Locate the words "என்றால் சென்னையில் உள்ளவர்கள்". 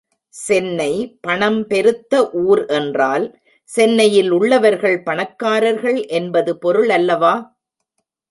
2.69-4.97